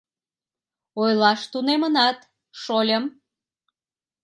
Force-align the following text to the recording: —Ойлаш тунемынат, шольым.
—Ойлаш 1.01 1.41
тунемынат, 1.51 2.19
шольым. 2.61 3.05